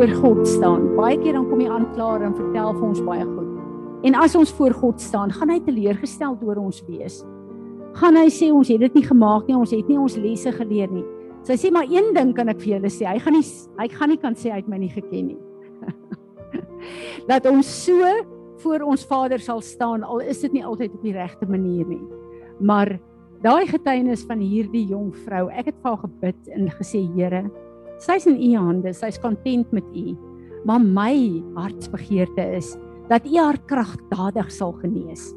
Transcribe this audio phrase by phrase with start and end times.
[0.00, 3.24] hy voor God staan, baie keer dan kom die aanklaer en vertel vir ons baie
[3.26, 3.48] goed.
[4.08, 7.18] En as ons voor God staan, gaan hy teleurgestel oor ons wees.
[7.98, 10.88] Gaan hy sê ons het dit nie gemaak nie, ons het nie ons lesse geleer
[10.94, 11.04] nie.
[11.44, 13.44] Sy sê maar een ding kan ek vir julle sê, hy gaan nie
[13.76, 15.38] hy gaan nie kan sê hy het my nie geken nie.
[17.30, 18.16] dat ons so
[18.64, 22.02] voor ons Vader sal staan al is dit nie altyd op die regte manier nie.
[22.56, 22.96] Maar
[23.44, 27.50] daai getuienis van hierdie jong vrou, ek het vir haar gebid en gesê Here,
[28.00, 30.16] sy's in u hande, sy's kontent met u.
[30.64, 32.76] Maar my hartsbegeerte is
[33.08, 35.30] dat u haar kragtadig sal genees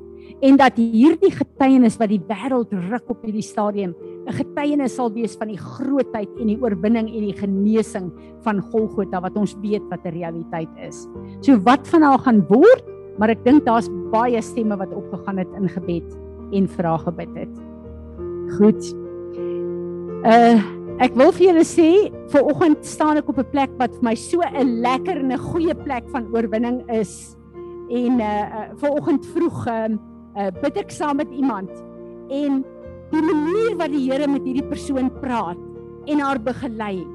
[0.44, 3.94] en dat hierdie getuienis wat die wêreld ruk op hierdie stadium
[4.28, 8.12] 'n getuienis sal wees van die grootheid en die oorwinning en die genesing
[8.44, 11.08] van Golgotha wat ons weet wat 'n realiteit is.
[11.42, 12.84] So wat van haar gaan word,
[13.18, 16.18] maar ek dink daar's baie stemme wat opgegaan het in gebed
[16.52, 17.56] en vra gebid het.
[18.58, 18.96] Goed.
[20.24, 21.90] Uh ek wil vir julle sê,
[22.30, 25.38] ver oggend staan ek op 'n plek wat vir my so 'n lekker en 'n
[25.38, 27.36] goeie plek van oorwinning is.
[27.90, 29.90] En uh, ver oggend vroeg uh,
[30.38, 31.70] uh bid ek saam met iemand.
[32.30, 32.64] En
[33.12, 35.58] die manier wat die Here met hierdie persoon praat
[36.06, 37.06] en haar begelei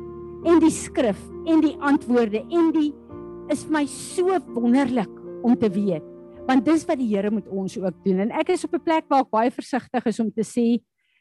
[0.45, 2.95] en die skrif en die antwoorde en die
[3.51, 5.11] is vir my so wonderlik
[5.43, 6.05] om te weet.
[6.47, 8.21] Want dis wat die Here met ons ook doen.
[8.21, 10.81] En ek is op 'n plek waar ek baie versigtig is om te sê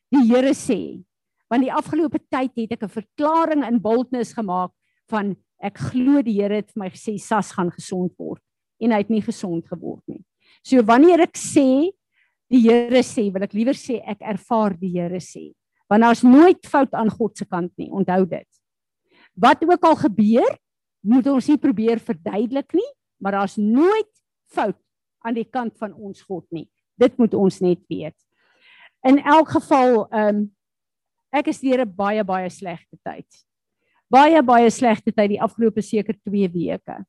[0.10, 1.04] die Here sê
[1.50, 4.72] want die afgelope tyd het ek 'n verklaring in boldness gemaak
[5.10, 8.42] van ek glo die Here het vir my gesê Sas gaan gesond word
[8.80, 10.24] en hy het nie gesond geword nie.
[10.64, 11.92] So wanneer ek sê
[12.52, 15.54] die Here sê, wil ek liewer sê ek ervaar die Here sê.
[15.90, 18.48] Want daar's nooit fout aan God se kant nie, onthou dit.
[19.36, 20.58] Wat ook al gebeur,
[21.08, 22.90] moet ons nie probeer verduidelik nie,
[23.24, 24.10] maar daar's nooit
[24.52, 24.78] fout
[25.26, 26.68] aan die kant van ons God nie.
[27.00, 28.16] Dit moet ons net weet.
[29.08, 30.46] In elk geval, ehm um,
[31.34, 33.28] ek is deur 'n baie baie slegte tyd.
[34.10, 37.04] Baie baie slegte tyd die afgelope seker 2 weke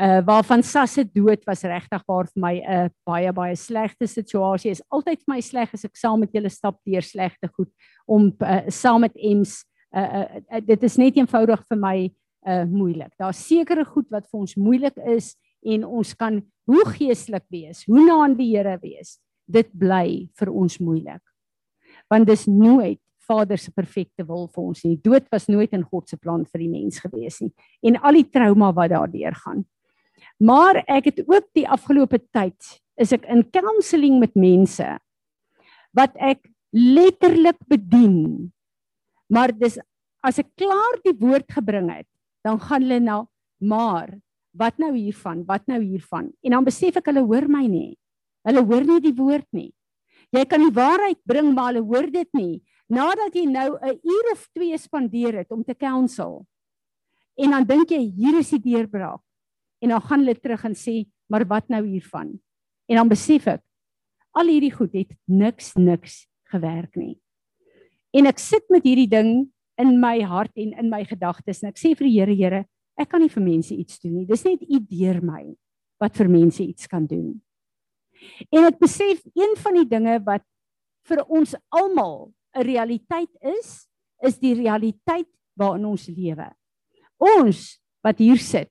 [0.00, 4.06] uh waarvan Sas se dood was regtig waar vir my 'n uh, baie baie slegte
[4.06, 4.82] situasie is.
[4.88, 7.68] Altyd vir my sleg as ek saam met julle stap deur slegte goed
[8.06, 9.64] om uh, saam met Ems
[9.94, 12.10] uh, uh, uh dit is net eenvoudig vir my
[12.46, 13.12] uh moeilik.
[13.18, 18.00] Daar's sekere goed wat vir ons moeilik is en ons kan hoe geestelik wees, hoe
[18.06, 19.18] na aan die Here wees.
[19.46, 21.22] Dit bly vir ons moeilik.
[22.08, 24.96] Want dis nooit Vader se perfekte wil vir ons nie.
[24.98, 27.52] Dood was nooit in God se plan vir die mens gewees nie.
[27.86, 29.64] En al die trauma wat daardeur gaan.
[30.40, 32.58] Maar ek het ook die afgelope tyd
[33.00, 34.86] is ek in counselling met mense
[35.96, 36.42] wat ek
[36.76, 38.50] letterlik bedien.
[39.30, 39.78] Maar dis
[40.26, 42.08] as ek klaar die woord gebring het,
[42.44, 43.18] dan gaan hulle na
[43.60, 44.12] maar
[44.56, 45.44] wat nou hiervan?
[45.46, 46.30] Wat nou hiervan?
[46.42, 47.94] En dan besef ek hulle hoor my nie.
[48.48, 49.70] Hulle hoor nie die woord nie.
[50.34, 52.60] Jy kan die waarheid bring, maar hulle hoor dit nie.
[52.90, 56.46] Nadat jy nou 'n uur of 2 spandeer het om te counsel.
[57.38, 59.22] En dan dink jy hier is die deurbraak
[59.80, 62.40] en dan gaan hulle terug en sê, "Maar wat nou hiervan?"
[62.88, 63.62] En dan besef ek
[64.32, 67.20] al hierdie goed het niks niks gewerk nie.
[68.12, 71.78] En ek sit met hierdie ding in my hart en in my gedagtes en ek
[71.78, 72.64] sê vir die Here, Here,
[72.98, 74.26] ek kan nie vir mense iets doen nie.
[74.26, 75.44] Dis net U deur my
[76.00, 77.40] wat vir mense iets kan doen.
[78.52, 80.44] En ek besef een van die dinge wat
[81.08, 83.88] vir ons almal 'n realiteit is,
[84.22, 86.50] is die realiteit waarin ons lewe.
[87.18, 88.70] Ons wat hier sit,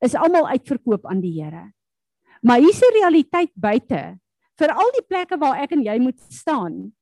[0.00, 1.72] is almal uitverkoop aan die Here.
[2.42, 4.18] Maar hier's 'n realiteit buite
[4.58, 6.92] vir al die plekke waar ek en jy moet staan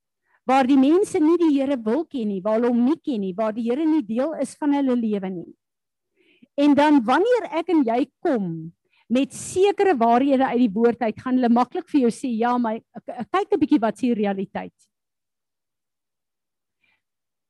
[0.45, 3.35] waar die mense nie die Here wil ken nie, waar hulle hom nie ken nie,
[3.37, 5.53] waar die Here nie deel is van hulle lewe nie.
[6.59, 8.73] En dan wanneer ek en jy kom
[9.11, 12.81] met sekere waarhede uit die woord uit, gaan hulle maklik vir jou sê, "Ja, maar
[13.07, 14.90] kyk 'n bietjie wat se realiteit."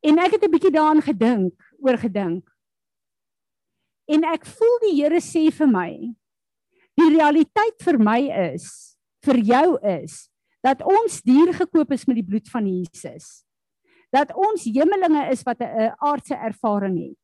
[0.00, 2.48] En ek het 'n bietjie daaraan gedink, oor gedink.
[4.08, 6.14] En ek voel die Here sê vir my,
[6.96, 8.20] die realiteit vir my
[8.54, 10.30] is, vir jou is
[10.64, 13.44] dat ons duur gekoop is met die bloed van Jesus.
[14.12, 17.18] Dat ons hemelinge is wat 'n aardse ervaring het.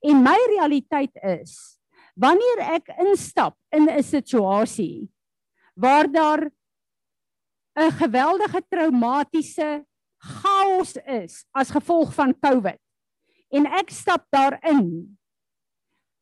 [0.00, 1.78] En my realiteit is
[2.16, 5.08] wanneer ek instap in 'n situasie
[5.74, 6.50] waar daar
[7.78, 9.86] 'n geweldige traumatiese
[10.20, 12.78] chaos is as gevolg van COVID
[13.56, 15.16] en ek stap daarin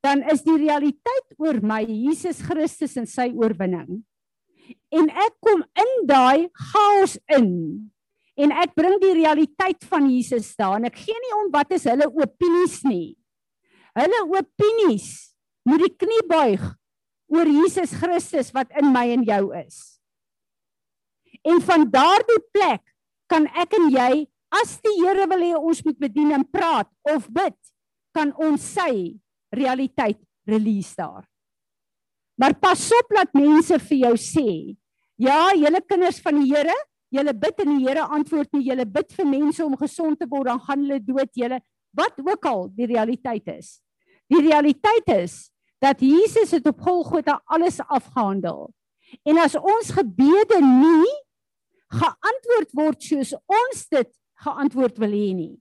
[0.04, 4.02] dan is die realiteit oor my Jesus Christus en sy oorwinning.
[4.94, 7.50] En ek kom in daai chaos in
[8.38, 11.88] en ek bring die realiteit van Jesus daar en ek gee nie om wat is
[11.90, 13.16] hulle opinies nie.
[13.98, 15.08] Hulle opinies
[15.66, 16.62] moet die knie buig
[17.34, 19.98] oor Jesus Christus wat in my en jou is.
[21.42, 22.84] En van daardie plek
[23.30, 24.12] kan ek en jy
[24.60, 27.56] as die Here wil hê ons moet bedien en praat of bid,
[28.16, 29.18] kan ons sy
[29.54, 31.26] realiteit release daar.
[32.38, 34.48] Maar pas op dat mense vir jou sê,
[35.18, 36.76] ja, julle kinders van die Here,
[37.12, 40.48] julle bid en die Here antwoord nie, julle bid vir mense om gesond te word,
[40.48, 41.60] dan gaan hulle dood, julle
[41.98, 43.78] wat ook al die realiteit is.
[44.28, 45.48] Die realiteit is
[45.82, 48.68] dat Jesus het op Golgotha alles afgehandel.
[49.24, 51.08] En as ons gebede nie
[51.92, 54.10] geantwoord word soos ons dit
[54.44, 55.54] geantwoord wil hê nie,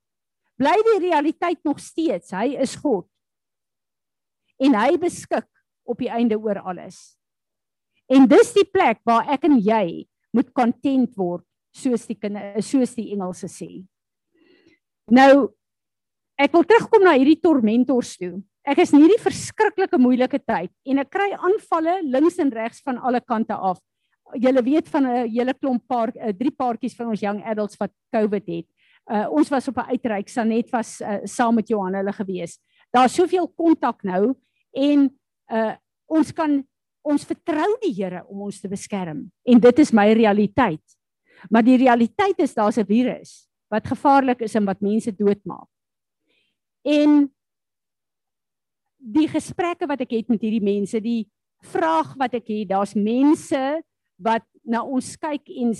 [0.59, 3.07] bly die realiteit nog steeds, hy is God.
[4.61, 5.47] En hy beskik
[5.87, 7.17] op die einde oor alles.
[8.09, 11.45] En dis die plek waar ek en jy moet content word
[11.75, 13.69] soos die kinders soos die Engelse sê.
[15.11, 15.49] Nou
[16.37, 18.37] ek wil terugkom na hierdie tormentors toe.
[18.67, 22.99] Ek is in hierdie verskriklike moeilike tyd en ek kry aanvalle links en regs van
[22.99, 23.79] alle kante af.
[24.35, 27.91] Julle weet van 'n hele klomp paar uh, drie paartjies van ons young adults wat
[28.11, 28.67] COVID het.
[29.07, 32.59] Uh, ons was op 'n uitreik, Sanet was uh, saam met Johan hulle gewees.
[32.91, 34.35] Daar's soveel kontak nou
[34.71, 35.09] en
[35.51, 35.75] uh,
[36.05, 36.63] ons kan
[37.01, 40.83] ons vertrou die Here om ons te beskerm en dit is my realiteit.
[41.49, 45.67] Maar die realiteit is daar's 'n virus wat gevaarlik is en wat mense doodmaak.
[46.83, 47.31] En
[48.97, 51.27] die gesprekke wat ek het met hierdie mense, die
[51.63, 53.83] vraag wat ek het, daar's mense
[54.17, 55.73] wat na ons kyk en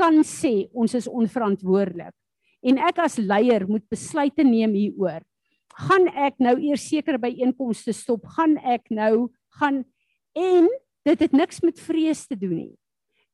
[0.00, 2.14] kan sê ons is onverantwoordelik.
[2.62, 5.22] En ek as leier moet besluite neem hieroor.
[5.80, 8.26] Gaan ek nou eers sekere byeenkomste stop?
[8.36, 9.30] Gaan ek nou
[9.60, 9.84] gaan
[10.36, 10.68] en
[11.08, 12.74] dit het niks met vrees te doen nie.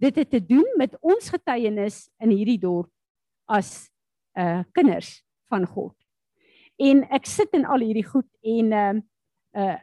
[0.03, 2.91] Dit het te doen met ons getuienis in hierdie dorp
[3.51, 3.89] as
[4.37, 5.95] uh kinders van God.
[6.77, 8.95] En ek sit in al hierdie goed en uh
[9.57, 9.77] uh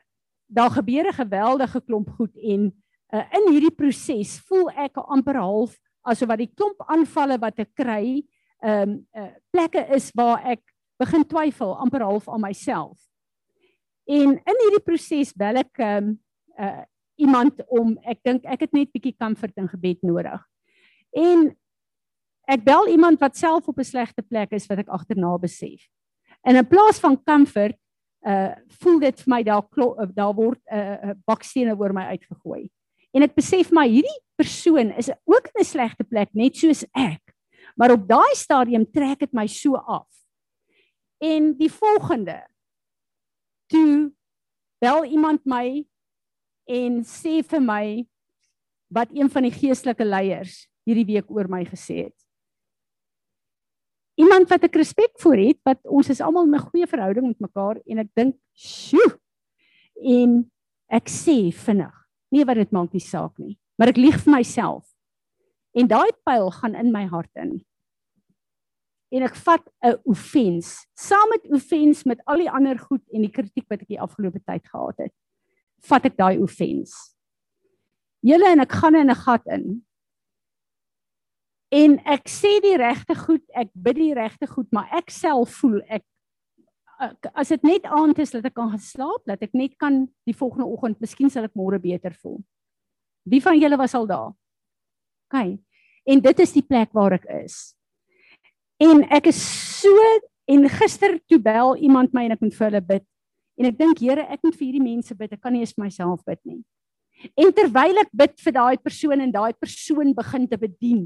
[0.54, 2.72] daar gebeur 'n geweldige klomp goed en
[3.14, 5.78] uh in hierdie proses voel ek amper half
[6.10, 8.24] asof wat die klomp aanvalle wat ek kry
[8.64, 10.64] um uh plekke is waar ek
[11.02, 12.98] begin twyfel amper half aan myself.
[14.10, 16.16] En in hierdie proses bel ek um
[16.60, 16.82] uh
[17.22, 20.42] iemand om ek dink ek het net bietjie comfort en gebed nodig.
[21.14, 21.52] En
[22.50, 25.86] ek bel iemand wat self op 'n slegte plek is wat ek agterna besef.
[26.42, 27.78] En in plaas van comfort,
[28.26, 29.64] uh voel dit vir my daar
[30.14, 32.70] daar word 'n uh, bakstene oor my uitgegooi.
[33.14, 37.22] En ek besef my hierdie persoon is ook in 'n slegte plek net soos ek.
[37.78, 40.10] Maar op daai stadium trek dit my so af.
[41.22, 42.44] En die volgende
[43.68, 44.12] toe
[44.80, 45.86] bel iemand my
[46.68, 48.06] en sê vir my
[48.94, 52.18] wat een van die geestelike leiers hierdie week oor my gesê het.
[54.20, 57.40] Iemand wat ek respek vir het, wat ons is almal in 'n goeie verhouding met
[57.40, 59.18] mekaar en ek dink, "Sjoe."
[59.96, 60.52] En
[60.90, 62.03] ek sê vinnig,
[62.34, 64.90] nee wat dit maak nie saak nie, maar ek lieg vir myself.
[65.78, 67.60] En daai pyl gaan in my hart in.
[69.14, 73.34] En ek vat 'n offense, saam met offense met al die ander goed en die
[73.34, 75.14] kritiek wat ek die afgelope tyd gehad het
[75.84, 76.96] vat ek daai offense.
[78.24, 79.84] Julle en ek gaan in 'n gat in.
[81.72, 85.82] En ek sê die regte goed, ek bid die regte goed, maar ek self voel
[85.90, 86.04] ek
[87.34, 90.68] as dit net aand is dat ek kan geslaap, dat ek net kan die volgende
[90.70, 92.40] oggend, miskien sal ek môre beter voel.
[93.30, 94.34] Wie van julle was al daar?
[95.32, 95.56] OK.
[96.04, 97.74] En dit is die plek waar ek is.
[98.84, 99.40] En ek is
[99.80, 99.96] so
[100.52, 103.06] en gister toe bel iemand my en ek moet vir hulle bid.
[103.60, 105.36] En ek dink Here, ek moet vir hierdie mense bid.
[105.36, 106.62] Ek kan nie eens vir myself bid nie.
[107.40, 111.06] En terwyl ek bid vir daai persoon en daai persoon begin te bedien,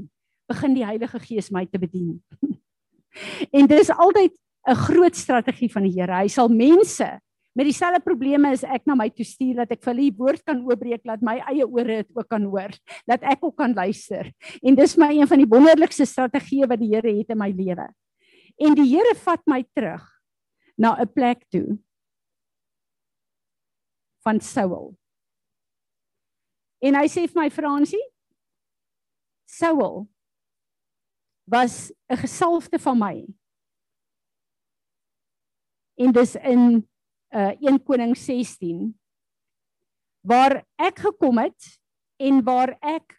[0.50, 2.16] begin die Heilige Gees my te bedien.
[3.56, 4.34] en dit is altyd
[4.68, 6.12] 'n groot strategie van die Here.
[6.12, 7.06] Hy sal mense
[7.56, 10.44] met dieselfde probleme as ek na my toe stuur dat ek vir hulle die woord
[10.46, 12.70] kan oopbreek dat my eie ore dit ook kan hoor,
[13.08, 14.30] dat ek ook kan luister.
[14.62, 17.88] En dis my een van die wonderlikste strategieë wat die Here het in my lewe.
[18.58, 20.04] En die Here vat my terug
[20.78, 21.78] na 'n plek toe
[24.22, 24.94] van Saul.
[26.82, 28.04] En hy sê vir my Fransie,
[29.48, 30.06] Saul
[31.48, 33.37] was 'n gesalfde van my.
[35.98, 36.64] En dis in
[37.34, 38.94] uh 1 Koning 16
[40.24, 41.78] waar ek gekom het
[42.20, 43.18] en waar ek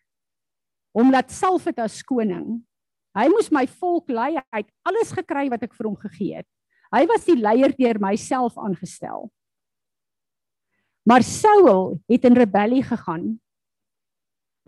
[0.98, 2.60] hom laat salf het as koning.
[3.18, 6.48] Hy moes my volk lei, hy het alles gekry wat ek vir hom gegee het.
[6.94, 9.30] Hy was die leier deur myself aangestel.
[11.06, 13.38] Maar Saul het in rebellie gegaan.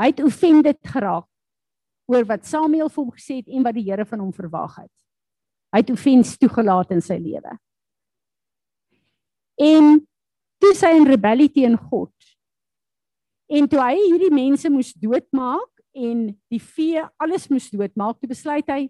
[0.02, 1.28] Hy het offended geraak
[2.10, 4.94] oor wat Samuel vir hom gesê het en wat die Here van hom verwag het.
[5.72, 7.54] Hy het offens toegelaat in sy lewe.
[9.62, 10.00] En
[10.62, 12.14] toe sy in rebellie teen God.
[13.52, 18.68] En toe hy hierdie mense moes doodmaak en die vee alles moes doodmaak, toe besluit
[18.72, 18.86] hy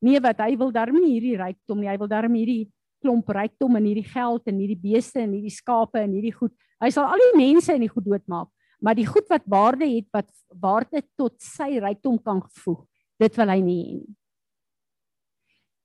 [0.00, 2.70] nee wat hy wil darm nie hierdie rykdom nie, hy wil darm hierdie
[3.04, 6.54] klomp rykdom en hierdie geld en hierdie beeste en hierdie skape en hierdie goed.
[6.80, 8.48] Hy sal al die mense in die goed doodmaak,
[8.80, 12.80] maar die goed wat waarde het wat waarde tot sy rykdom kan voeg,
[13.20, 14.16] dit wil hy nie hê nie.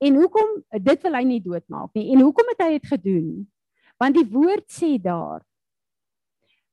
[0.06, 2.10] En hoekom dit wil hy nie doodmaak nie.
[2.12, 3.28] En hoekom het hy dit gedoen?
[4.02, 5.44] Want die woord sê daar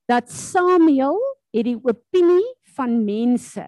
[0.09, 1.19] dat Samuel
[1.55, 2.43] het die opinie
[2.75, 3.65] van mense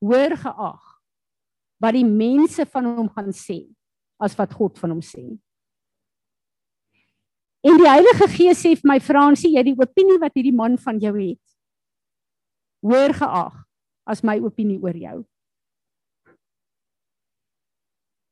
[0.00, 0.84] hoor geag
[1.82, 3.58] wat die mense van hom gaan sê
[4.22, 5.24] as wat God van hom sê.
[7.66, 11.00] En die Heilige Gees sê vir my Fransie, jy die opinie wat hierdie man van
[11.02, 11.42] jou het
[12.86, 13.54] hoor geag
[14.06, 15.16] as my opinie oor jou.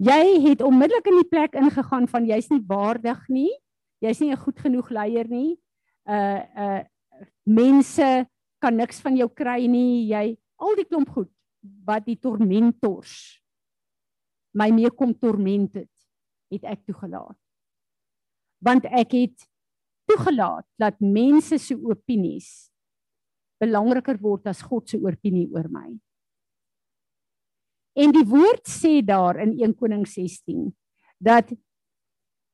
[0.04, 3.50] Jy het onmiddellik in die plek ingegaan van jy's nie waardig nie.
[4.04, 5.56] Jy's nie 'n goed genoeg leier nie.
[6.04, 6.82] Uh uh
[7.46, 8.26] mense
[8.60, 10.08] kan niks van jou kry nie.
[10.12, 11.32] Jy al die klomp goed
[11.84, 13.40] wat die tormentors
[14.54, 15.90] my mee kom torment het,
[16.54, 17.36] het ek toegelaat.
[18.64, 19.48] Want ek het
[20.08, 22.70] toegelaat dat mense se opinies
[23.62, 25.88] belangriker word as God se opinie oor my.
[27.94, 30.68] En die woord sê daar in 1 Konings 16
[31.22, 31.52] dat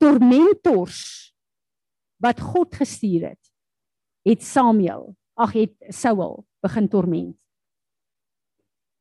[0.01, 1.33] tormentors
[2.21, 3.53] wat God gestuur het,
[4.29, 7.37] het Samuel, ag het Saul begin torment.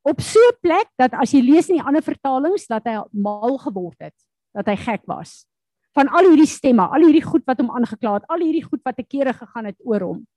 [0.07, 3.57] Op so 'n plek dat as jy lees in die ander vertalings dat hy mal
[3.57, 4.15] geword het,
[4.53, 5.45] dat hy gek was
[5.93, 8.95] van al hierdie stemme, al hierdie goed wat hom aangekla het, al hierdie goed wat
[8.95, 10.27] te kere gegaan het oor hom,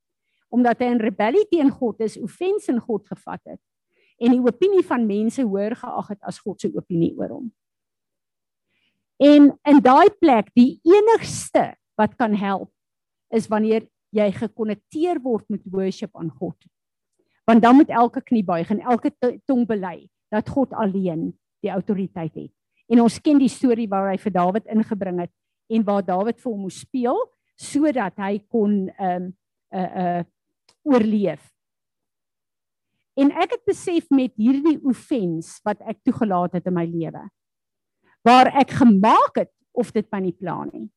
[0.49, 3.61] omdat hy in rebellie teen God is, offens in God gevat het
[4.23, 7.47] en die opinie van mense hoor geag het as God se opinie oor hom.
[9.23, 12.71] En in daai plek, die enigste wat kan help
[13.33, 16.57] is wanneer jy gekonnekteer word met worship aan God.
[17.49, 19.13] Want dan moet elke knie buig en elke
[19.49, 21.31] tong bely dat God alleen
[21.65, 22.53] die autoriteit het.
[22.93, 25.33] En ons ken die storie waar hy vir Dawid ingebring het
[25.73, 27.19] en waar Dawid vir hom moes speel
[27.57, 29.33] sodat hy kon ehm um,
[29.73, 30.23] uh uh
[30.83, 31.43] oorleef.
[33.15, 37.23] En ek het besef met hierdie offens wat ek toegelaat het in my lewe.
[38.27, 40.89] Waar ek gemaak het of dit my nie plan nie.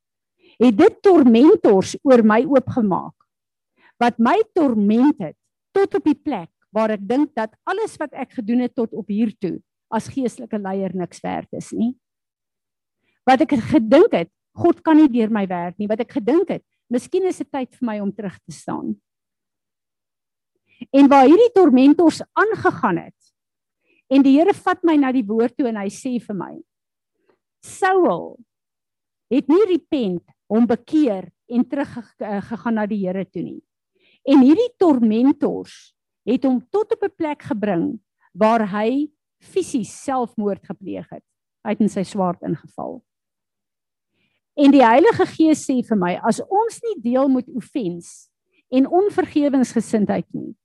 [0.61, 3.15] Het dit tormentors oor my oopgemaak.
[4.01, 5.37] Wat my torment het
[5.75, 9.07] tot op die plek waar ek dink dat alles wat ek gedoen het tot op
[9.11, 9.57] hier toe
[9.93, 11.93] as geestelike leier niks werd is nie.
[13.25, 15.89] Wat ek gedink het, God kan nie deur my werk nie.
[15.91, 18.93] Wat ek gedink het, miskien is dit tyd vir my om terug te staan.
[20.91, 23.19] En waar hierdie tormentors aangegaan het.
[24.11, 26.53] En die Here vat my na die woord toe en hy sê vir my:
[27.65, 28.35] Saul
[29.33, 33.61] het nie repent om bekeer en terug gegaan na die Here toe nie.
[34.25, 35.93] En hierdie tormentors
[36.25, 37.99] het hom tot op 'n plek gebring
[38.33, 39.09] waar hy
[39.39, 41.23] fisies selfmoord gepleeg het.
[41.63, 43.03] Hy het in sy swaard ingeval.
[44.55, 48.29] En die Heilige Gees sê vir my as ons nie deel met offens
[48.71, 50.55] en onvergewensgesindheid nie,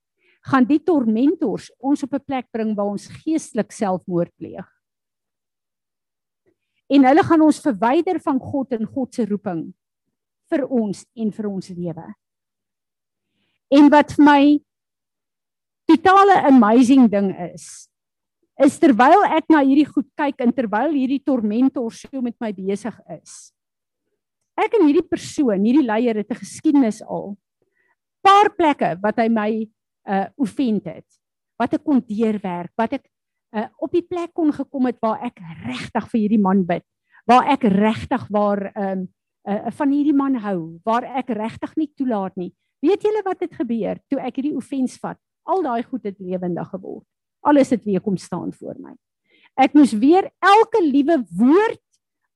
[0.47, 4.80] gaan die tormentors ons op 'n plek bring waar ons geestelik selfmoord pleeg.
[6.91, 9.69] En hulle gaan ons verwyder van God en God se roeping
[10.51, 12.07] vir ons en vir ons lewe.
[13.71, 14.43] En wat vir my
[15.91, 17.87] totale amazing ding is,
[18.61, 22.97] is terwyl ek na hierdie goed kyk en terwyl hierdie tormentors so met my besig
[23.15, 23.53] is.
[24.61, 27.39] Ek en hierdie persoon, hierdie leier het 'n geskiedenis al.
[28.21, 29.51] Paar plekke wat hy my
[30.11, 31.07] uh oefend het.
[31.59, 33.07] Wat ek kon deurwerk, wat ek
[33.57, 36.85] uh op die plek kon gekom het waar ek regtig vir hierdie man bid,
[37.27, 39.09] waar ek regtig waar um
[39.49, 42.53] uh van hierdie man hou, waar ek regtig nie toelaat nie.
[42.81, 45.19] Weet julle wat het gebeur toe ek hierdie oefens vat?
[45.45, 47.07] Al daai goed het lewendig geword.
[47.41, 48.95] Alles het weer kom staan voor my.
[49.57, 51.83] Ek moes weer elke liewe woord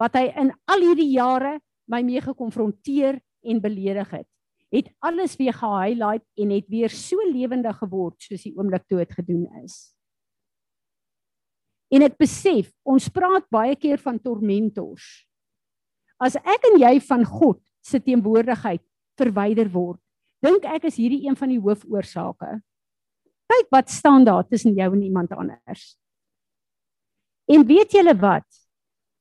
[0.00, 4.28] wat hy in al hierdie jare my mee gekonfronteer en beledig het
[4.74, 9.12] het alles weer gehighlight en het weer so lewendig geword soos die oomblik toe dit
[9.14, 9.94] gedoen is.
[11.92, 15.26] En ek besef, ons praat baie keer van tormentors.
[16.22, 18.82] As ek en jy van God se teenwoordigheid
[19.18, 20.00] verwyder word,
[20.44, 22.60] dink ek is hierdie een van die hoofoorsake.
[23.50, 25.94] Kyk wat staan daar tussen jou en iemand anders.
[27.50, 28.46] En weet julle wat?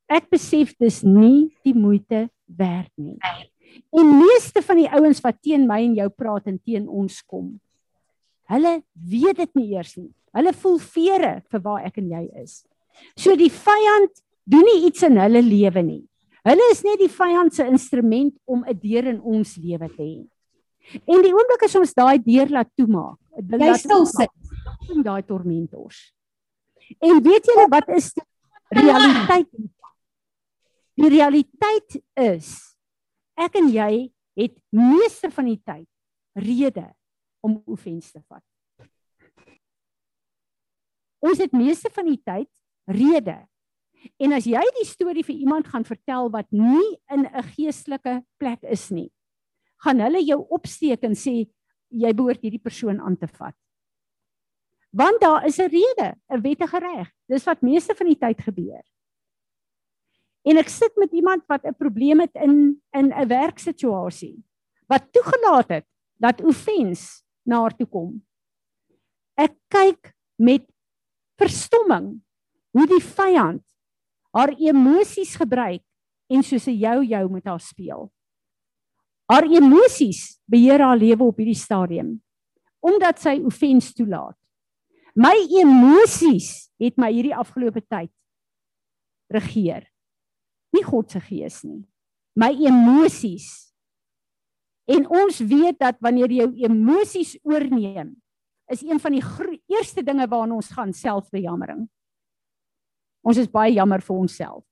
[0.07, 3.17] Ek besef dis nie die moeite werd nie.
[3.93, 7.55] En meeste van die ouens wat teen my en jou praat en teen ons kom,
[8.51, 10.11] hulle weet dit nie eers nie.
[10.33, 12.63] Hulle voel vere vir waar ek en jy is.
[13.17, 16.03] So die vyand doen nie iets in hulle lewe nie.
[16.43, 20.27] Hulle is net die vyand se instrument om 'n deur in ons lewe te hê.
[21.07, 26.13] En die oomblik as ons daai deur laat toemaak, jy stil sit in daai tormentors.
[26.99, 29.49] En weet julle wat is die realiteit?
[30.99, 32.77] Die realiteit is
[33.39, 35.87] ek en jy het meeste van die tyd
[36.35, 36.85] rede
[37.41, 38.43] om oefens te vat.
[41.23, 42.49] Ons het meeste van die tyd
[42.91, 43.37] rede.
[44.19, 48.63] En as jy die storie vir iemand gaan vertel wat nie in 'n geestelike plek
[48.63, 49.11] is nie,
[49.83, 51.47] gaan hulle jou opsteek en sê
[51.89, 53.55] jy behoort hierdie persoon aan te vat.
[54.91, 57.09] Want daar is 'n rede, 'n wettige reg.
[57.27, 58.83] Dis wat meeste van die tyd gebeur.
[60.43, 64.43] En ek sit met iemand wat 'n probleem het in in 'n werksituasie
[64.87, 65.85] wat toegelaat het
[66.19, 68.25] dat offens na haar toe kom.
[69.37, 70.72] Ek kyk met
[71.39, 72.21] verstomming
[72.73, 73.63] hoe die vyand
[74.33, 75.83] haar emosies gebruik
[76.29, 78.11] en soos 'n jou jou met haar speel.
[79.29, 82.21] Haar emosies beheer haar lewe op hierdie stadium
[82.83, 84.35] omdat sy offens toelaat.
[85.15, 88.11] My emosies het my hierdie afgelope tyd
[89.31, 89.87] regeer.
[90.73, 91.85] Nie God se gees nie.
[92.35, 93.71] My emosies.
[94.89, 98.15] En ons weet dat wanneer jou emosies oorneem,
[98.67, 99.23] is een van die
[99.73, 101.87] eerste dinge waarna ons gaan selfbejammering.
[103.23, 104.63] Ons is baie jammer vir onsself.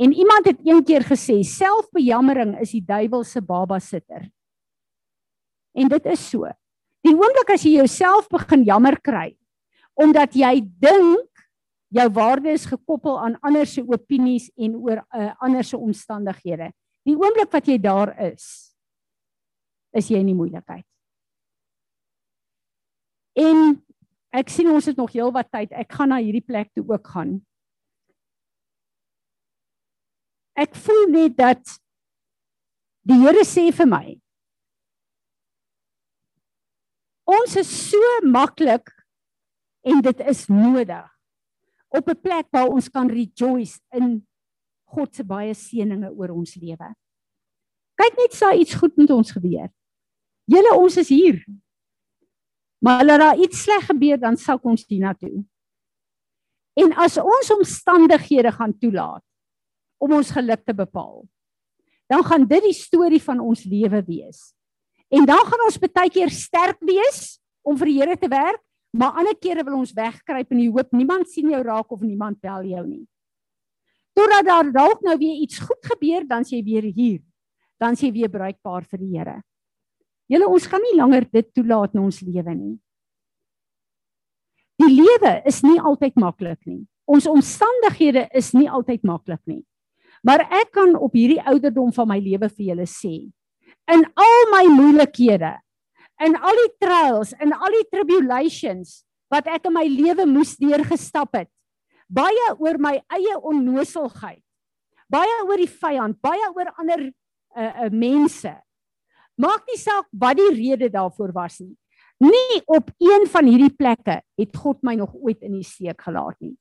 [0.00, 4.26] En iemand het eendag gesê selfbejammering is die duiwel se baba sitter.
[5.74, 6.48] En dit is so.
[7.04, 9.34] Die oomblik as jy jouself begin jammer kry
[9.94, 11.44] omdat jy dink
[11.94, 16.72] jou waarde is gekoppel aan ander se opinies en oor uh, ander se omstandighede.
[17.06, 18.74] Die oomblik wat jy daar is,
[19.94, 20.86] is jy in die moeilikheid.
[23.38, 23.78] En
[24.34, 25.72] ek sien ons het nog heelwat tyd.
[25.72, 27.38] Ek gaan na hierdie plek toe ook gaan.
[30.58, 31.78] Ek voel net dat
[33.06, 34.04] die Here sê vir my
[37.24, 38.90] ons is so maklik
[39.84, 41.08] en dit is nodig
[41.94, 44.26] op 'n plek waar ons kan rejoice in
[44.84, 46.94] God se baie seëninge oor ons lewe.
[47.94, 49.70] Kyk net sa iets goed met ons gebeur.
[50.44, 51.44] Julle ons is hier.
[52.84, 55.44] Maar as daar iets sleg gebeur dan sal ons hiernatoe.
[56.76, 59.24] En as ons omstandighede gaan toelaat
[60.02, 61.22] om ons geluk te bepaal.
[62.12, 64.52] Dan gaan dit die storie van ons lewe wees.
[65.08, 68.60] En dan gaan ons baie keer sterk wees om vir die Here te werk,
[68.92, 72.40] maar ander kere wil ons wegkruip in die hoop niemand sien jou raak of niemand
[72.44, 73.06] bel jou nie.
[74.14, 77.20] Totdat daar dalk nou weer iets goed gebeur, dan sê jy weer hier.
[77.80, 79.40] Dan sê jy weer bruikbaar vir die Here.
[80.30, 82.74] Julle ons gaan nie langer dit toelaat in ons lewe nie.
[84.80, 86.82] Die lewe is nie altyd maklik nie.
[87.04, 89.62] Ons omstandighede is nie altyd maklik nie.
[90.24, 93.28] Maar ek kan op hierdie ouderdom van my lewe vir julle sê,
[93.92, 95.52] in al my moeilikhede,
[96.24, 101.36] in al die trials, in al die tribulations wat ek in my lewe moes deurgestap
[101.36, 101.50] het,
[102.08, 104.40] baie oor my eie onnoselheid,
[105.12, 108.52] baie oor die vyand, baie oor ander uh, uh, mense.
[109.40, 111.74] Maak nie saak wat die rede daarvoor was nie.
[112.22, 116.38] Nie op een van hierdie plekke het God my nog ooit in die steek gelaat
[116.40, 116.54] nie.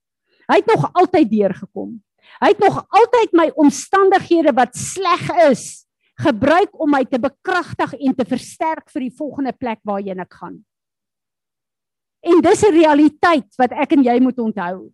[0.49, 1.95] Hy het nog altyd deurgekom.
[2.41, 5.83] Hy het nog altyd my omstandighede wat sleg is
[6.19, 10.59] gebruik om my te bekragtig en te versterk vir die volgende plek waarheen ek gaan.
[12.23, 14.93] En dis 'n realiteit wat ek en jy moet onthou.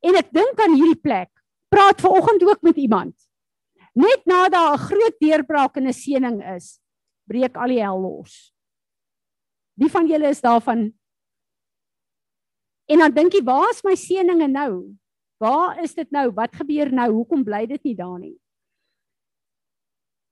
[0.00, 1.30] En ek dink aan hierdie plek.
[1.68, 3.14] Praat ver oggend ook met iemand.
[3.92, 6.80] Net nadat 'n groot deurbraak en 'n seëning is,
[7.28, 8.52] breek al die hel los.
[9.76, 10.92] Wie van julle is daarvan?
[12.88, 14.96] En dan dink jy, waar is my seëninge nou?
[15.38, 16.30] Waar is dit nou?
[16.30, 17.10] Wat gebeur nou?
[17.12, 18.36] Hoekom bly dit nie daar nie?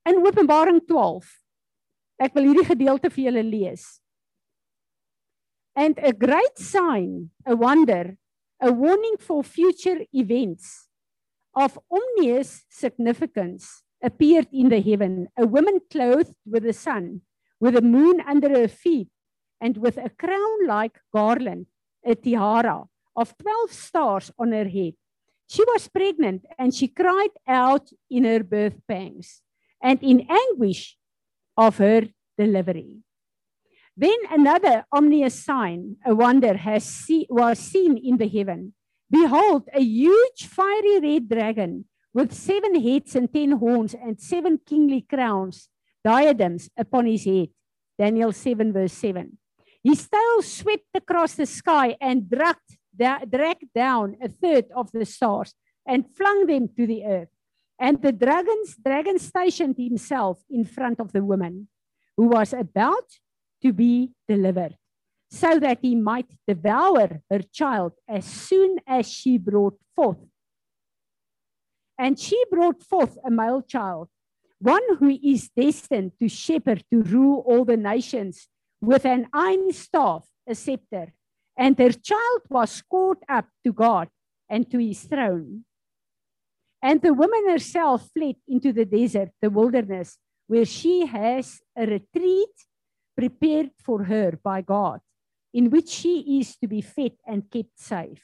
[0.09, 1.27] In Openbaring 12.
[2.19, 4.01] Ek wil hierdie gedeelte vir julle lees.
[5.75, 8.17] And a great sign, a wonder,
[8.61, 10.90] a warning for future events
[11.55, 17.23] of ominous significance appeared in the heaven, a woman clothed with the sun,
[17.59, 19.09] with the moon under her feet,
[19.61, 21.67] and with a crown like garland,
[22.05, 22.85] a tiara
[23.17, 24.95] of 12 stars on her head.
[25.49, 29.43] She was pregnant and she cried out in her birth pangs
[29.83, 30.97] and in anguish
[31.57, 32.03] of her
[32.39, 32.99] delivery.
[33.97, 38.73] Then another ominous sign, a wonder, has see, was seen in the heaven.
[39.11, 45.03] Behold, a huge fiery red dragon with seven heads and ten horns and seven kingly
[45.03, 45.69] crowns,
[46.05, 47.49] diadems upon his head.
[47.99, 49.37] Daniel 7, verse 7.
[49.83, 55.55] His tail swept across the sky and dragged dragged down a third of the stars
[55.87, 57.29] and flung them to the earth.
[57.79, 61.69] And the dragons, dragon stationed himself in front of the woman
[62.17, 63.09] who was about
[63.63, 64.77] to be delivered,
[65.31, 70.19] so that he might devour her child as soon as she brought forth.
[71.99, 74.09] and she brought forth a male child,
[74.59, 78.49] one who is destined to shepherd, to rule all the nations
[78.81, 81.13] with an iron staff, a scepter.
[81.57, 84.09] And her child was caught up to God
[84.49, 85.65] and to his throne.
[86.83, 90.17] And the woman herself fled into the desert, the wilderness,
[90.47, 92.55] where she has a retreat
[93.15, 95.01] prepared for her by God,
[95.53, 98.23] in which she is to be fed and kept safe.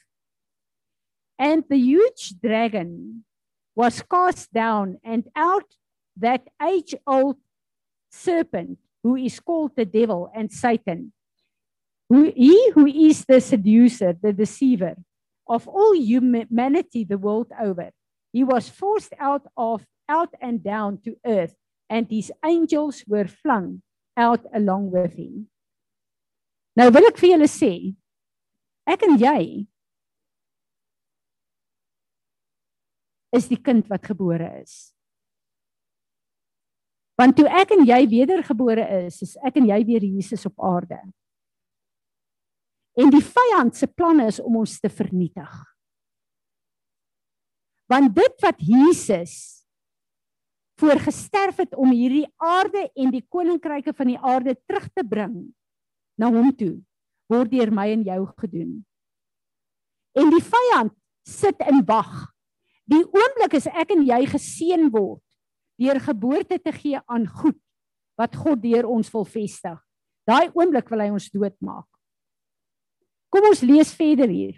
[1.37, 3.23] And the huge dragon
[3.75, 5.75] was cast down, and out
[6.15, 7.37] that age old
[8.11, 11.13] serpent, who is called the devil and Satan,
[12.09, 14.95] who, he who is the seducer, the deceiver
[15.47, 17.91] of all humanity the world over.
[18.33, 21.55] He was forced out of out and down to earth,
[21.89, 23.81] and his angels were flung
[24.15, 25.49] out along with him.
[26.77, 27.71] Nou wil ek vir julle sê,
[28.85, 29.39] ek en jy
[33.37, 34.93] is die kind wat gebore is.
[37.17, 40.99] Want toe ek en jy wedergebore is, is ek en jy weer Jesus op aarde.
[42.97, 45.57] En die vyand se planne is om ons te vernietig.
[47.89, 49.35] Want dit wat Jesus
[50.77, 55.39] voorgesterf het om hierdie aarde en die koninkryke van die aarde terug te bring
[56.17, 56.77] na hom toe,
[57.29, 58.79] word deur my en jou gedoen.
[60.17, 60.95] En die vyand
[61.27, 62.25] sit in wag
[62.87, 65.21] Die oomblik as ek en jy geseën word
[65.77, 67.59] deur geboorte te gee aan goed
[68.17, 69.75] wat God deur ons wil vestig.
[70.25, 71.85] Daai oomblik wil hy ons doodmaak.
[73.29, 74.55] Kom ons lees verder hier.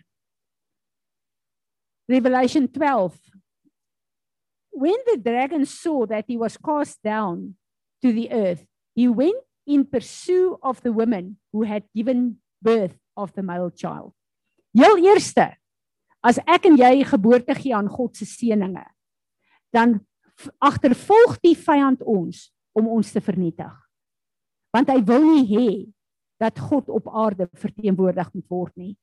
[2.10, 3.18] Revelation 12.
[4.80, 7.58] When the dragon saw that he was cast down
[8.02, 8.64] to the earth,
[8.96, 14.14] he went in pursuit of the woman who had given birth of the male child.
[14.74, 15.54] Heel eerste
[16.26, 18.84] as ek en jy geboorte gee aan God se seëninge,
[19.72, 20.00] dan
[20.64, 23.72] agtervolg die vyand ons om ons te vernietig.
[24.76, 25.70] Want hy wil nie hê
[26.40, 28.96] dat God op aarde verteenwoordig moet word nie.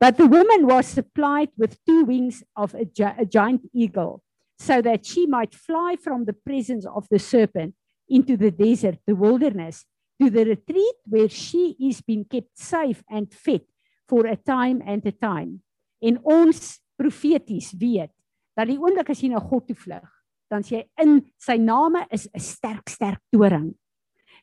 [0.00, 4.22] But the woman was supplied with two wings of a, gi a giant eagle
[4.58, 7.74] so that she might fly from the presence of the serpent
[8.08, 9.84] into the desert, the wilderness,
[10.22, 13.66] to the retreat where she is being kept safe and fed
[14.06, 15.58] for a time and a time.
[15.98, 18.12] En ons profeties weet
[18.54, 20.06] dat die oomblik as jy na God toe vlug,
[20.52, 23.72] dan sê jy in sy name is 'n sterk sterk toring.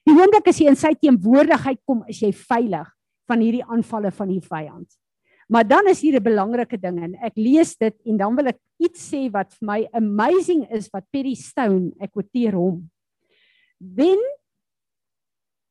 [0.03, 2.87] Die oomblik as jy in sy teenwoordigheid kom, is jy veilig
[3.29, 4.89] van hierdie aanvalle van die vyand.
[5.49, 8.59] Maar dan is hier 'n belangrike ding en ek lees dit en dan wil ek
[8.79, 12.89] iets sê wat vir my amazing is wat Perry Stone ek quoteer hom.
[13.79, 14.19] Then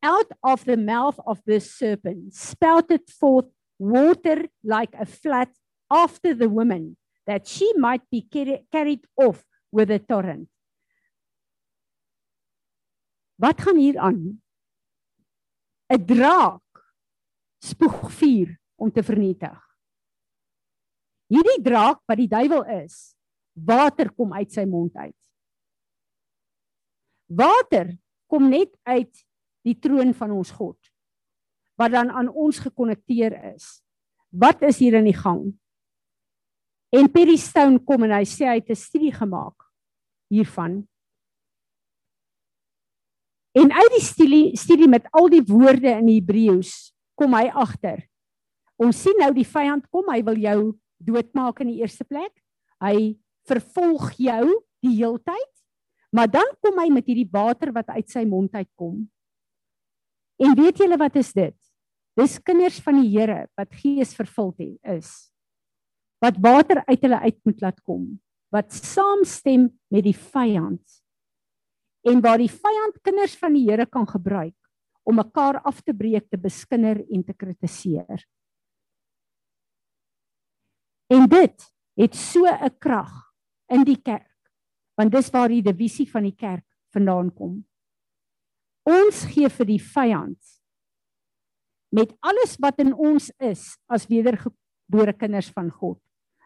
[0.03, 3.47] out of the mouth of the serpent spouted forth
[3.79, 5.51] water like a flat
[5.91, 8.23] after the woman that she might be
[8.73, 10.49] carried off with a torrent.
[13.39, 14.43] Wat gaan hier aan?
[15.89, 16.69] 'n Draak
[17.63, 19.59] spoeg vuur om te vernietig.
[21.29, 23.15] Hierdie draak wat die duiwel is,
[23.53, 25.17] water kom uit sy mond uit.
[27.29, 27.93] Water
[28.29, 29.25] kom net uit
[29.69, 30.79] die troon van ons God
[31.79, 33.79] wat dan aan ons gekonnekteer is.
[34.35, 35.53] Wat is hier in die gang?
[36.91, 39.63] En Perry Stone kom en hy sê hy het 'n studie gemaak
[40.27, 40.89] hiervan.
[43.55, 48.09] En uit die studie studie met al die woorde in Hebreëus kom hy agter.
[48.77, 52.33] Ons sien nou die vyand kom, hy wil jou doodmaak in die eerste plek.
[52.81, 55.55] Hy vervolg jou die heeltyd.
[56.15, 59.09] Maar dan kom hy met hierdie water wat uit sy mond uitkom.
[60.39, 61.57] En weet julle wat is dit?
[62.19, 65.29] Dis kinders van die Here wat gees vervuld is
[66.23, 68.07] wat water uit hulle uit moet laat kom
[68.55, 70.99] wat saamstem met die vyand
[72.09, 74.57] en waar die vyand kinders van die Here kan gebruik
[75.09, 78.25] om mekaar af te breek te beskinder en te kritiseer
[81.15, 83.13] en dit het so 'n krag
[83.71, 84.53] in die kerk
[84.97, 87.65] want dis waar die divisie van die kerk vandaan kom
[88.89, 90.55] ons gee vir die vyand
[91.95, 96.01] met alles wat in ons is as wedergebore kinders van God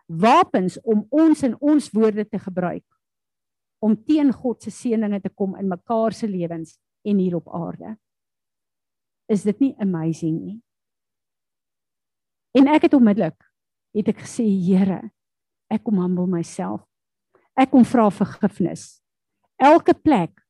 [0.07, 2.87] wapens om ons in ons woorde te gebruik
[3.83, 7.97] om teen God se seëninge te kom in mekaar se lewens en hier op aarde.
[9.27, 10.59] Is dit nie amazing nie?
[12.55, 13.39] En ek het onmiddellik
[13.97, 15.01] het ek gesê Here,
[15.73, 16.85] ek kom humble myself.
[17.59, 19.03] Ek kom vra vergifnis.
[19.61, 20.42] Elke plek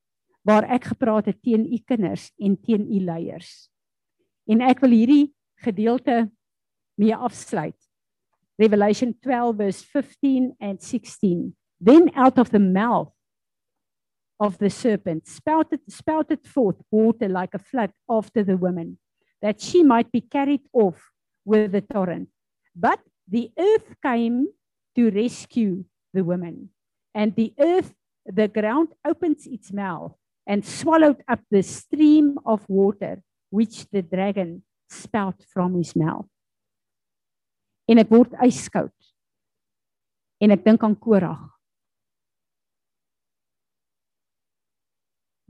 [0.43, 3.71] waar ek gepraat het teen u kinders en teen u leiers.
[4.51, 5.27] En ek wil hierdie
[5.63, 6.27] gedeelte
[6.99, 7.79] mee afsluit.
[8.59, 11.53] Revelation 12 verse 15 and 16.
[11.81, 13.13] Then out of the mouth
[14.39, 18.99] of the serpent spouted spouted forth water like a flood after the woman
[19.41, 21.13] that she might be carried off
[21.45, 22.29] with the torrent.
[22.75, 24.49] But the earth came
[24.95, 26.71] to rescue the woman.
[27.15, 30.15] And the earth, the ground opens its mouth
[30.47, 36.29] and swallowed up the stream of water which the dragon spout from his mouth.
[37.89, 38.95] En ek word yskoud.
[40.43, 41.41] En ek dink aan Korag.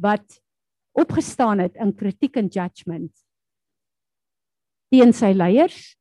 [0.03, 0.41] Wat
[0.99, 3.13] opgestaan het in kritiek en judgement
[4.93, 5.95] teen sy leiers.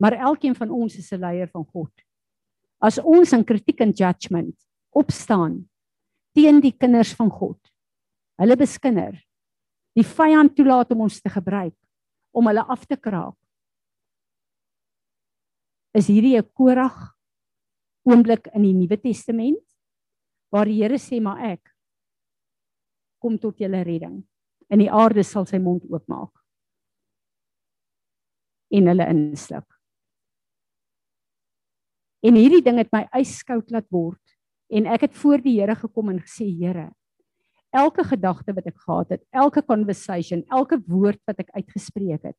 [0.00, 1.92] Maar elkeen van ons is 'n leier van God.
[2.80, 4.56] As ons in kritiek en judgement
[4.90, 5.68] opstaan
[6.36, 7.58] teen die kinders van God,
[8.40, 9.16] hulle beskinder,
[9.96, 11.76] die vyand toelaat om ons te gebruik
[12.36, 13.36] om hulle af te kraak.
[15.96, 17.16] Is hierdie 'n Korag
[18.04, 19.64] oomblik in die Nuwe Testament
[20.52, 21.72] waar die Here sê maar ek
[23.18, 24.22] kom tot julle redding.
[24.68, 26.32] In die aarde sal sy mond oopmaak
[28.70, 29.66] en hulle insluk.
[32.22, 34.35] En hierdie ding het my yskoud laat word
[34.70, 36.90] en ek het voor die Here gekom en gesê Here,
[37.70, 42.36] elke gedagte wat ek gehad het, elke conversation, elke woord wat ek uitgespreek het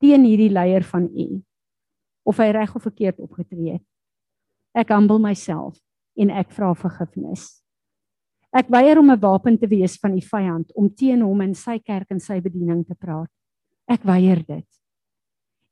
[0.00, 1.28] teen hierdie leier van U
[2.30, 3.86] of hy reg of verkeerd opgetree het.
[4.76, 5.76] Ek humble myself
[6.20, 7.60] en ek vra vergifnis.
[8.50, 11.78] Ek weier om 'n wapen te wees van die vyand om teen hom en sy
[11.78, 13.30] kerk en sy bediening te praat.
[13.88, 14.66] Ek weier dit.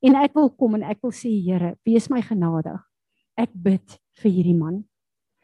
[0.02, 2.80] En ek wil kom en ek wil sê Here, wees my genadig.
[3.36, 4.84] Ek bid vir hierdie man.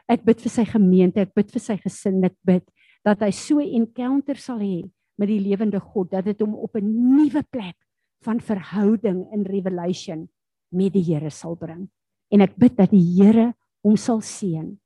[0.08, 2.64] Ek bid vir sy gemeente, ek bid vir sy gesin, ek bid
[3.04, 6.76] dat hy so 'n encounter sal hê met die lewende God dat dit hom op
[6.76, 7.76] 'n nuwe plek
[8.24, 10.28] van verhouding in revelation
[10.72, 11.88] met die Here sal bring.
[12.30, 14.78] En ek bid dat die Here hom sal seën.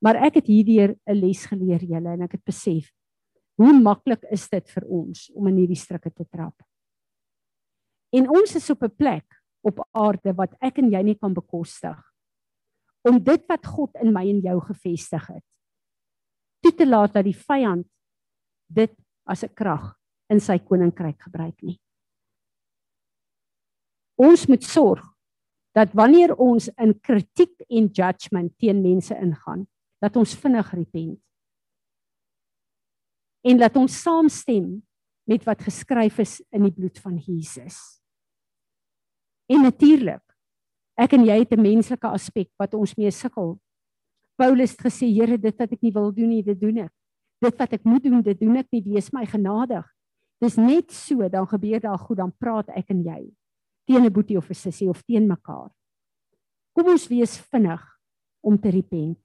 [0.00, 2.90] Maar ek het hierdeur 'n les geleer julle en ek het besef
[3.56, 6.62] hoe maklik is dit vir ons om in hierdie strikke te trap.
[8.12, 9.26] En ons is op 'n plek
[9.62, 12.09] op aarde wat ek en jy nie kan bekostig
[13.08, 15.44] om dit wat God in my en jou gevestig het
[16.60, 17.86] toe te laat dat die vyand
[18.68, 18.92] dit
[19.24, 19.96] as 'n krag
[20.28, 21.80] in sy koninkryk gebruik nie.
[24.20, 25.04] Ons moet sorg
[25.72, 29.66] dat wanneer ons in kritiek en judgement teen mense ingaan,
[30.02, 31.20] dat ons vinnig repent.
[33.40, 34.82] En laat ons saamstem
[35.24, 38.02] met wat geskryf is in die bloed van Jesus.
[39.46, 40.24] En natuurlik,
[41.00, 43.58] ek en jy het 'n menslike aspek wat ons mee sukkel.
[44.36, 46.92] Paulus het gesê, Here, dit wat ek nie wil doen nie, dit doen ek.
[47.40, 49.86] Dit wat ek moet doen, dit doen ek nie, wees my genadig.
[50.40, 53.32] Dis net so dan gebeur daar goed, dan praat ek en jy
[53.86, 55.70] teen 'n boetie of 'n sussie of teen mekaar.
[56.72, 57.82] Kom ons wees vinnig
[58.40, 59.18] om te repent.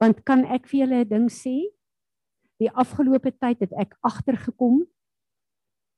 [0.00, 1.72] Want kan ek vir julle 'n ding sê?
[2.58, 4.86] Die afgelope tyd het ek agtergekom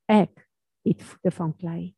[0.09, 0.49] ek
[0.85, 1.95] het voete van klei.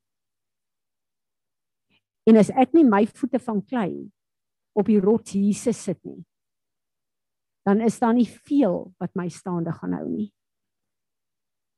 [2.28, 4.10] En as ek nie my voete van klei
[4.76, 6.20] op die rots Jesus sit nie,
[7.66, 10.30] dan is daar nie veel wat my staande gaan hou nie.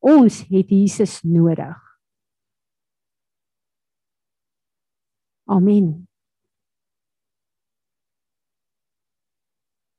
[0.02, 1.78] Ons het Jesus nodig.
[5.50, 6.06] Amen.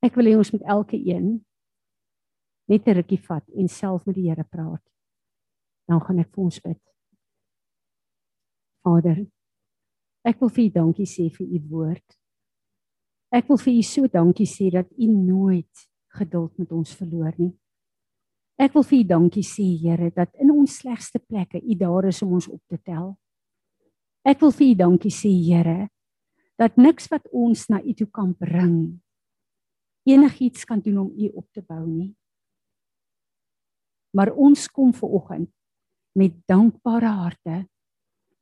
[0.04, 1.38] Ek wil hê ons moet elke een
[2.68, 4.84] net 'n rukkie vat en self met die Here praat.
[5.88, 6.82] Dan gaan ek vir ons bid.
[8.84, 9.28] Vader,
[10.24, 12.16] Ek wil vir U dankie sê vir U woord.
[13.34, 17.52] Ek wil vir U so dankie sê dat U nooit geduld met ons verloor nie.
[18.62, 22.22] Ek wil vir U dankie sê Here dat in ons slegste plekke U daar is
[22.24, 23.16] om ons op te tel.
[24.24, 25.90] Ek wil vir U dankie sê Here
[26.62, 29.02] dat niks wat ons na U toe kan bring
[30.08, 32.14] enigiets kan doen om U op te bou nie.
[34.14, 35.52] Maar ons kom ver oggend
[36.14, 37.64] met dankbare harte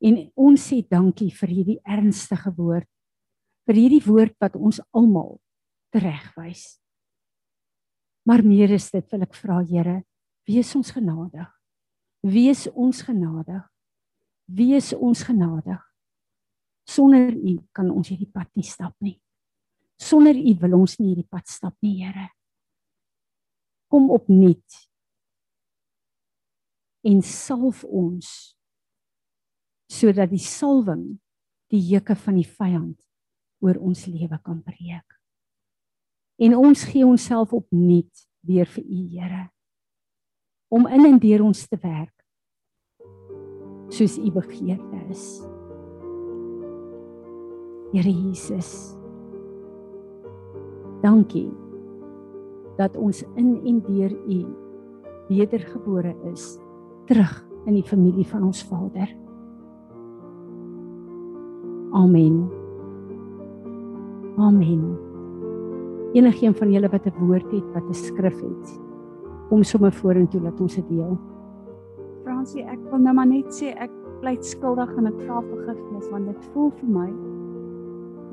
[0.02, 2.88] En ons sê dankie vir hierdie ernstige woord.
[3.68, 5.36] Vir hierdie woord wat ons almal
[5.94, 6.80] teregwys.
[8.26, 10.02] Maar meer is dit wil ek vra Here,
[10.46, 11.48] wees ons genadig.
[12.22, 13.62] Wees ons genadig.
[14.46, 15.80] Wees ons genadig.
[16.86, 19.18] Sonder U kan ons hierdie pad nie stap nie.
[20.02, 22.28] Sonder U wil ons nie hierdie pad stap nie, Here.
[23.90, 24.82] Kom opnuut.
[27.06, 28.52] En salf ons
[30.02, 31.06] sodat die salwing
[31.72, 32.98] die juke van die vyand
[33.62, 35.06] oor ons lewe kan breek.
[36.42, 39.44] En ons gee onsself opnuut weer vir U Here
[40.72, 42.14] om in en deur ons te werk
[43.92, 45.24] soos U begeerte is.
[47.92, 48.70] Here Jesus.
[51.04, 51.50] Dankie
[52.78, 54.38] dat ons in en deur U
[55.28, 56.54] wedergebore is
[57.06, 57.34] terug
[57.68, 59.12] in die familie van ons Vader.
[61.92, 62.50] Amen.
[64.36, 64.98] Amen.
[66.12, 68.80] Enigeen van julle wat 'n woord het, wat 'n skrif het,
[69.48, 71.18] kom sommer vorentoe laat ons dit deel.
[72.22, 76.26] Fransie, ek wil nou maar net sê ek pleit skuldig en ek vra vergifnis want
[76.26, 77.12] dit voel vir my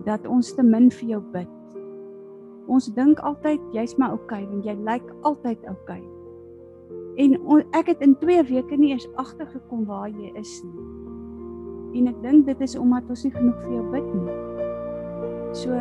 [0.06, 1.56] dat ons te min vir jou bid.
[2.68, 6.00] Ons dink altyd jy's maar oukei okay, want jy lyk altyd oukei.
[6.00, 6.20] Okay.
[7.20, 10.86] En on, ek het in 2 weke nie eens agtergekom waar jy is nie.
[11.94, 14.38] En ek dink dit is omdat ons nie genoeg vir jou bid nie.
[15.58, 15.78] So